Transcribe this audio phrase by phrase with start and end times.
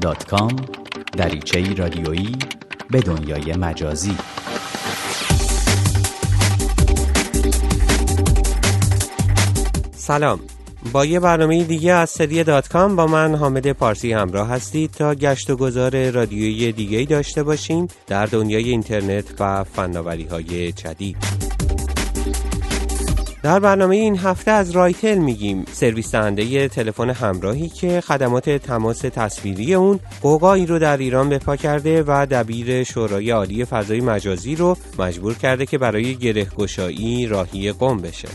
[0.00, 0.56] دات کام
[1.16, 2.36] دریچه رادیویی
[2.90, 4.16] به دنیای مجازی.
[9.96, 10.40] سلام.
[10.92, 15.14] با یه برنامه دیگه از سری دات کام با من حامد پارسی همراه هستید تا
[15.14, 21.51] گشت و گذار رادیویی دیگه داشته باشیم در دنیای اینترنت و فناوری های جدید.
[23.42, 25.64] در برنامه این هفته از رایتل میگیم.
[25.72, 31.56] سرویس دهنده تلفن همراهی که خدمات تماس تصویری اون غوغایی رو در ایران به پا
[31.56, 37.96] کرده و دبیر شورای عالی فضای مجازی رو مجبور کرده که برای گرهگشایی راهی قم
[37.96, 38.28] بشه.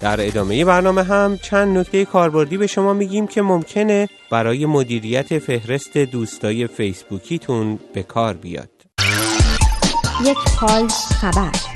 [0.00, 5.98] در ادامه برنامه هم چند نکته کاربردی به شما میگیم که ممکنه برای مدیریت فهرست
[5.98, 8.70] دوستای فیسبوکیتون به کار بیاد.
[10.24, 11.73] یک حال خبر.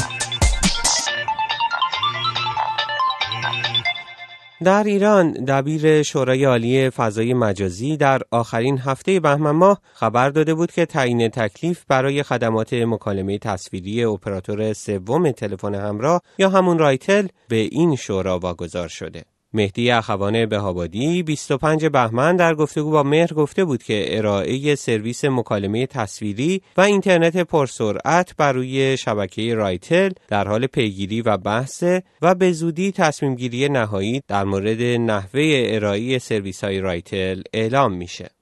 [4.65, 10.73] در ایران دبیر شورای عالی فضای مجازی در آخرین هفته بهمن ماه خبر داده بود
[10.73, 17.57] که تعیین تکلیف برای خدمات مکالمه تصویری اپراتور سوم تلفن همراه یا همون رایتل به
[17.57, 19.25] این شورا واگذار شده.
[19.53, 25.87] مهدی اخوان بهابادی 25 بهمن در گفتگو با مهر گفته بود که ارائه سرویس مکالمه
[25.87, 31.85] تصویری و اینترنت پرسرعت بر روی شبکه رایتل در حال پیگیری و بحث
[32.23, 38.38] و به زودی تصمیم گیری نهایی در مورد نحوه ارائه سرویس های رایتل اعلام میشه.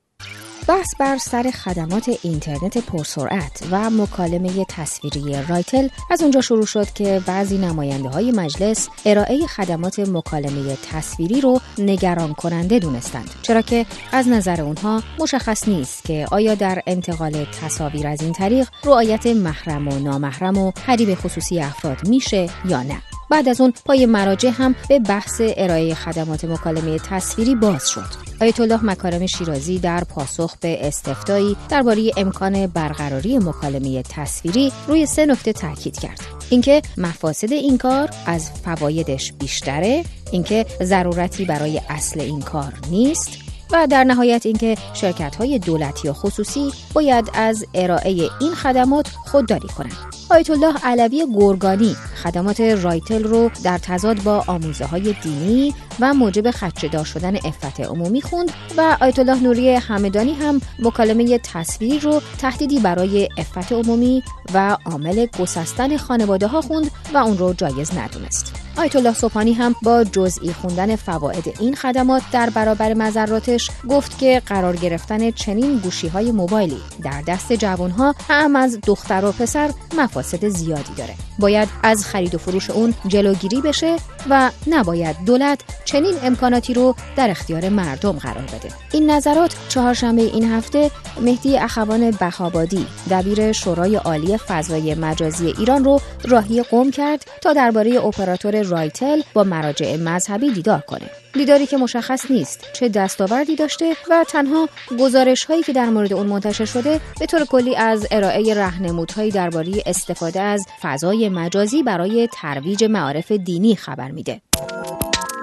[0.69, 5.89] بحث بر سر خدمات اینترنت پرسرعت و مکالمه تصویری رایتل.
[6.11, 12.35] از اونجا شروع شد که بعضی نماینده های مجلس ارائه خدمات مکالمه تصویری رو نگران
[12.35, 13.31] کننده دونستند.
[13.43, 18.69] چرا که از نظر اونها مشخص نیست که آیا در انتقال تصاویر از این طریق
[18.85, 23.03] رعایت محرم و نامحرم و حریب خصوصی افراد میشه یا نه.
[23.31, 28.26] بعد از اون پای مراجع هم به بحث ارائه خدمات مکالمه تصویری باز شد.
[28.41, 35.27] آیت الله مکارم شیرازی در پاسخ به استفتایی درباره امکان برقراری مکالمه تصویری روی سه
[35.27, 36.21] نکته تاکید کرد.
[36.51, 43.39] اینکه مفاسد این کار از فوایدش بیشتره، اینکه ضرورتی برای اصل این کار نیست
[43.73, 49.69] و در نهایت اینکه شرکت های دولتی و خصوصی باید از ارائه این خدمات خودداری
[49.69, 50.16] کنند.
[50.31, 56.51] آیت الله علوی گرگانی خدمات رایتل رو در تضاد با آموزه های دینی و موجب
[56.51, 62.81] خدشهدار شدن افت عمومی خوند و آیت الله نوری همدانی هم مکالمه تصویر رو تهدیدی
[62.81, 64.23] برای افت عمومی
[64.55, 68.66] و عامل گسستن خانواده ها خوند و اون رو جایز ندونست.
[68.79, 74.43] آیت الله صبحانی هم با جزئی خوندن فواید این خدمات در برابر مذراتش گفت که
[74.47, 79.71] قرار گرفتن چنین گوشی های موبایلی در دست جوان ها هم از دختر و پسر
[79.99, 81.15] مفاسد زیادی داره.
[81.39, 83.97] باید از خرید و فروش اون جلوگیری بشه
[84.31, 88.69] و نباید دولت چنین امکاناتی رو در اختیار مردم قرار بده.
[88.93, 90.91] این نظرات چهارشنبه این هفته
[91.21, 98.05] مهدی اخوان بخابادی دبیر شورای عالی فضای مجازی ایران رو راهی قم کرد تا درباره
[98.05, 101.11] اپراتور رایتل با مراجع مذهبی دیدار کنه.
[101.33, 104.69] دیداری که مشخص نیست چه دستاوردی داشته و تنها
[105.01, 109.83] گزارش هایی که در مورد اون منتشر شده به طور کلی از ارائه رهنمودهایی درباره
[109.87, 114.41] استفاده از فضای مجازی برای ترویج معارف دینی خبر میده.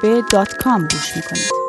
[0.02, 1.63] به دات کام گوش می‌کنید.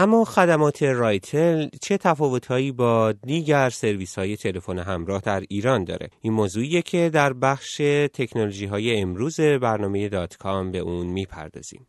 [0.00, 6.32] اما خدمات رایتل چه تفاوتهایی با دیگر سرویس های تلفن همراه در ایران داره؟ این
[6.32, 7.76] موضوعیه که در بخش
[8.14, 11.86] تکنولوژی های امروز برنامه دات کام به اون می‌پردازیم.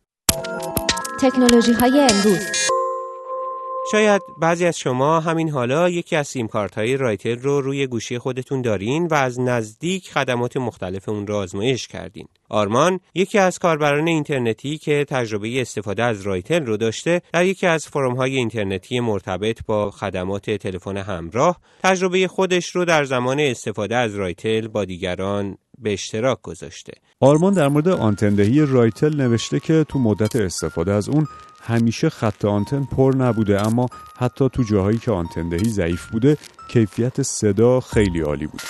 [1.20, 2.70] تکنولوژی های امروز.
[3.92, 8.18] شاید بعضی از شما همین حالا یکی از سیم کارت های رایتل رو روی گوشی
[8.18, 12.28] خودتون دارین و از نزدیک خدمات مختلف اون رو آزمایش کردین.
[12.48, 17.86] آرمان یکی از کاربران اینترنتی که تجربه استفاده از رایتل رو داشته در یکی از
[17.86, 24.14] forum های اینترنتی مرتبط با خدمات تلفن همراه تجربه خودش رو در زمان استفاده از
[24.14, 26.92] رایتل با دیگران به اشتراک گذاشته.
[27.20, 31.26] آرمان در مورد آنتندهی رایتل نوشته که تو مدت استفاده از اون
[31.62, 33.88] همیشه خط آنتن پر نبوده اما
[34.18, 36.36] حتی تو جاهایی که آنتندهی ضعیف بوده
[36.68, 38.62] کیفیت صدا خیلی عالی بود.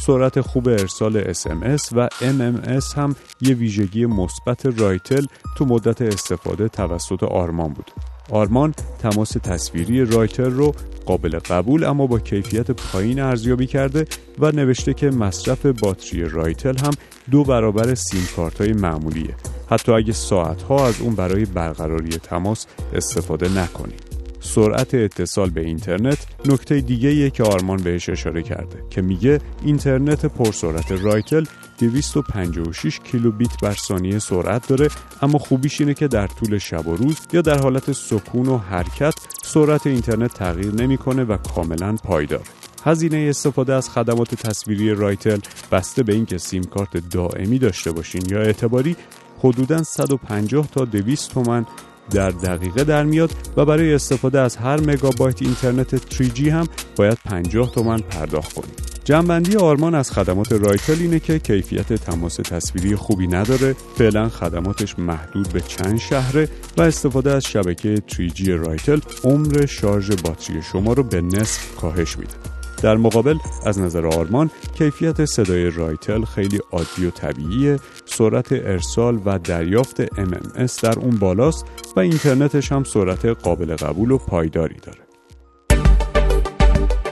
[0.00, 5.26] سرعت خوب ارسال SMS و MMS هم یه ویژگی مثبت رایتل
[5.56, 7.90] تو مدت استفاده توسط آرمان بود.
[8.30, 10.74] آرمان تماس تصویری رایتل رو
[11.06, 14.04] قابل قبول اما با کیفیت پایین ارزیابی کرده
[14.38, 16.92] و نوشته که مصرف باتری رایتل هم
[17.30, 19.34] دو برابر سیم کارت های معمولیه.
[19.70, 24.05] حتی اگه ساعت ها از اون برای برقراری تماس استفاده نکنید
[24.46, 30.92] سرعت اتصال به اینترنت نکته دیگه که آرمان بهش اشاره کرده که میگه اینترنت پرسرعت
[30.92, 31.44] رایتل
[31.78, 34.88] 256 کیلوبیت بر ثانیه سرعت داره
[35.22, 39.14] اما خوبیش اینه که در طول شب و روز یا در حالت سکون و حرکت
[39.42, 42.42] سرعت اینترنت تغییر نمی‌کنه و کاملا پایداره.
[42.84, 45.38] هزینه استفاده از خدمات تصویری رایتل
[45.72, 48.96] بسته به اینکه سیم کارت دائمی داشته باشین یا اعتباری
[49.38, 51.66] حدوداً 150 تا 200 تومن
[52.10, 57.70] در دقیقه در میاد و برای استفاده از هر مگابایت اینترنت 3G هم باید 50
[57.70, 58.86] تومن پرداخت کنید.
[59.04, 65.48] جمع‌بندی آرمان از خدمات رایتل اینه که کیفیت تماس تصویری خوبی نداره فعلا خدماتش محدود
[65.48, 71.20] به چند شهره و استفاده از شبکه 3G رایتل عمر شارژ باتری شما رو به
[71.20, 72.34] نصف کاهش میده
[72.82, 77.78] در مقابل از نظر آرمان کیفیت صدای رایتل خیلی عادی و طبیعیه
[78.18, 81.66] سرعت ارسال و دریافت MMS در اون بالاست
[81.96, 84.98] و اینترنتش هم سرعت قابل قبول و پایداری داره.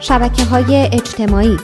[0.00, 1.56] شبکه های اجتماعی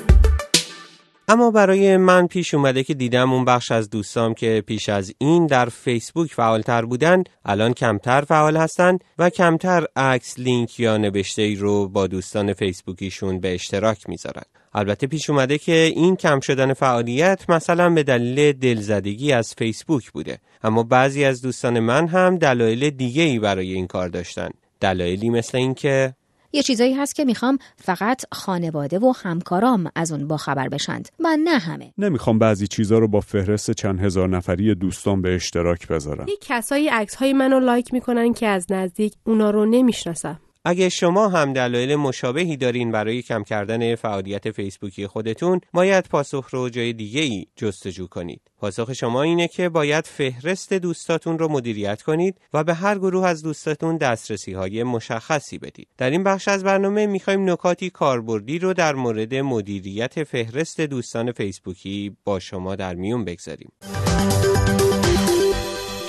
[1.31, 5.47] اما برای من پیش اومده که دیدم اون بخش از دوستام که پیش از این
[5.47, 11.55] در فیسبوک فعالتر بودن الان کمتر فعال هستن و کمتر عکس لینک یا نوشته ای
[11.55, 14.43] رو با دوستان فیسبوکیشون به اشتراک می‌ذارن.
[14.75, 20.39] البته پیش اومده که این کم شدن فعالیت مثلا به دلیل دلزدگی از فیسبوک بوده.
[20.63, 24.49] اما بعضی از دوستان من هم دلایل دیگه ای برای این کار داشتن.
[24.81, 26.15] دلایلی مثل اینکه
[26.53, 31.59] یه چیزایی هست که می‌خوام فقط خانواده و همکارام از اون باخبر بشند و نه
[31.59, 31.93] همه.
[31.99, 36.29] نمی‌خوام بعضی چیزا رو با فهرست چند هزار نفری دوستان به اشتراک بذارم.
[36.29, 40.41] یه کسایی عکس های منو لایک می‌کنن که از نزدیک اونا رو نمی‌شناسم.
[40.65, 46.69] اگه شما هم دلایل مشابهی دارین برای کم کردن فعالیت فیسبوکی خودتون باید پاسخ رو
[46.69, 52.41] جای دیگه ای جستجو کنید پاسخ شما اینه که باید فهرست دوستاتون رو مدیریت کنید
[52.55, 55.89] و به هر گروه از دوستاتون دسترسی های مشخصی بدید.
[55.99, 62.17] در این بخش از برنامه می‌خوایم نکاتی کاربردی رو در مورد مدیریت فهرست دوستان فیسبوکی
[62.25, 63.73] با شما در میون بگذاریم.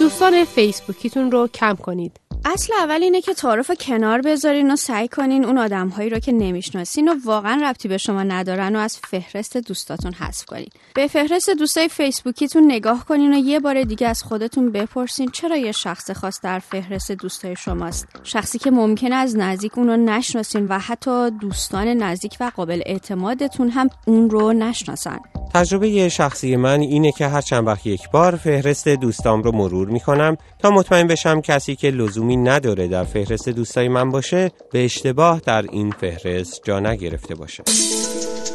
[0.01, 2.19] دوستان فیسبوکیتون رو کم کنید.
[2.45, 7.07] اصل اول اینه که تعارف کنار بذارین و سعی کنین اون آدمهایی رو که نمی‌شناسین
[7.07, 10.67] و واقعا ربطی به شما ندارن و از فهرست دوستاتون حذف کنین.
[10.95, 15.71] به فهرست دوستای فیسبوکیتون نگاه کنین و یه بار دیگه از خودتون بپرسین چرا یه
[15.71, 18.07] شخص خاص در فهرست دوستای شماست.
[18.23, 23.69] شخصی که ممکنه از نزدیک اون رو نشناسین و حتی دوستان نزدیک و قابل اعتمادتون
[23.69, 25.19] هم اون رو نشناسن.
[25.53, 30.37] تجربه شخصی من اینه که هر چند وقت یک بار فهرست دوستام رو مرور می‌کنم
[30.59, 35.61] تا مطمئن بشم کسی که لزومی نداره در فهرست دوستای من باشه به اشتباه در
[35.61, 37.63] این فهرست جا نگرفته باشه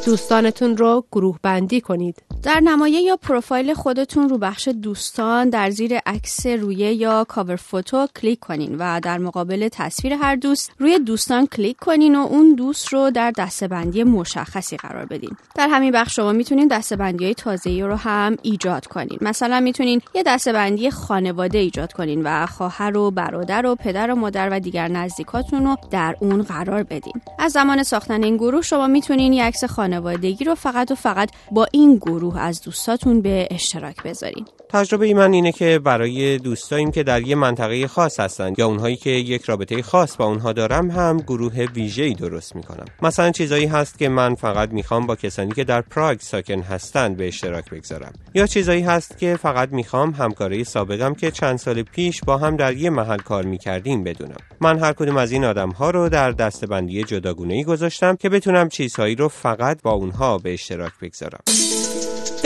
[0.06, 2.25] دوستانتون رو گروه بندی کنید.
[2.42, 8.06] در نمایه یا پروفایل خودتون رو بخش دوستان در زیر عکس رویه یا cover photo
[8.22, 12.92] کلیک کنین و در مقابل تصویر هر دوست روی دوستان کلیک کنین و اون دوست
[12.92, 15.30] رو در دسته‌بندی مشخصی قرار بدین.
[15.54, 19.18] در همین بخش شما می‌تونین دسته‌بندی های تازه رو هم ایجاد کنین.
[19.20, 24.48] مثلا می‌تونین یه دسته‌بندی خانواده ایجاد کنین و خواهر و برادر و پدر و مادر
[24.52, 27.14] و دیگر نزدیکاتون رو در اون قرار بدین.
[27.38, 31.66] از زمان ساختن این گروه شما می‌تونین یه عکس خانوادگی رو فقط و فقط با
[31.72, 34.44] این گروه از دوستاتون به اشتراک بذارین.
[34.68, 38.96] تجربه ای من اینه که برای دوستاییم که در یه منطقه خاص هستند یا اونهایی
[38.96, 42.84] که یک رابطه خاص با اونها دارم هم گروه ویژه‌ای درست می‌کنم.
[43.02, 47.28] مثلا چیزایی هست که من فقط می‌خوام با کسانی که در پراگ ساکن هستند به
[47.28, 48.12] اشتراک بگذارم.
[48.34, 52.76] یا چیزایی هست که فقط می‌خوام همکاری سابقم که چند سال پیش با هم در
[52.76, 54.36] یه محل کار می‌کردیم بدونم.
[54.60, 58.68] من هر کدوم از این آدم ها رو در دستبندی جداگونه ای گذاشتم که بتونم
[58.68, 61.40] چیزهایی رو فقط با اونها به اشتراک بگذارم.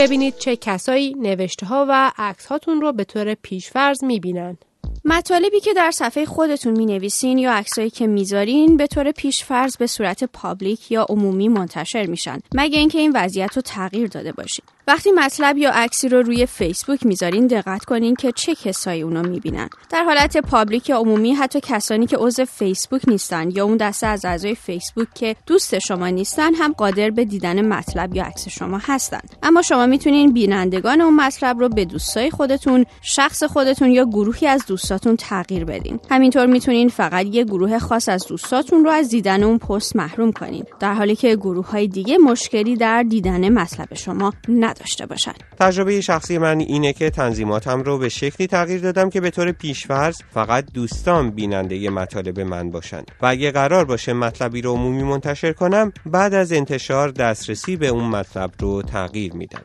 [0.00, 4.58] ببینید چه کسایی نوشته ها و عکس هاتون رو به طور پیشفرض می‌بینن.
[5.04, 9.86] مطالبی که در صفحه خودتون می نویسین یا عکسایی که می‌ذارین به طور پیشفرض به
[9.86, 15.12] صورت public یا عمومی منتشر میشن مگه اینکه این وضعیت رو تغییر داده باشین وقتی
[15.12, 19.68] مطلب یا عکسی رو روی فیسبوک می‌ذارین دقت کنین که چه کسایی اونو می‌بینن.
[19.90, 24.24] در حالت public یا عمومی حتی کسانی که عضو فیسبوک نیستن یا اون دسته از
[24.24, 29.20] اعضای فیسبوک که دوست شما نیستن هم قادر به دیدن مطلب یا عکس شما هستن.
[29.42, 34.66] اما شما می‌تونین بینندگان اون مطلب رو به دوستای خودتون شخص خودتون یا گروهی از
[34.66, 36.00] دوستاتون تغییر بدین.
[36.10, 40.64] همینطور می‌تونین فقط یه گروه خاص از دوستاتون رو از دیدن اون پست محروم کنین.
[40.80, 44.79] در حالی که گروه های دیگه مشکلی در دیدن مطلب شما ندارن.
[44.80, 49.30] داشته باشن تجربه شخصی من اینه که تنظیماتم رو به شکلی تغییر دادم که به
[49.30, 53.02] طور پیشفرض فقط دوستان بیننده مطالب من باشن.
[53.22, 58.04] و اگه قرار باشه مطلبی رو عمومی منتشر کنم بعد از انتشار دسترسی به اون
[58.04, 59.62] مطلب رو تغییر میدم.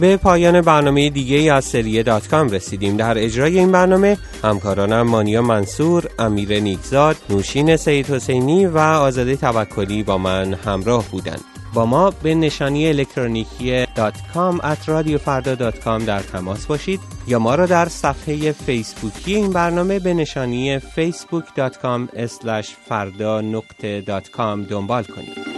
[0.00, 5.42] به پایان برنامه دیگه از سری دات کام رسیدیم در اجرای این برنامه همکارانم مانیا
[5.42, 11.40] منصور، امیر نیکزاد، نوشین سید حسینی و آزاده توکلی با من همراه بودند.
[11.74, 14.88] با ما به نشانی الکترونیکی .com at
[16.06, 22.26] در تماس باشید یا ما را در صفحه فیسبوکی این برنامه به نشانی facebook.com
[22.88, 23.40] فردا
[24.68, 25.55] دنبال کنید